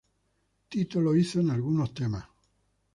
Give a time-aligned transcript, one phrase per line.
[0.69, 2.25] Tito lo hizo en algunos temas.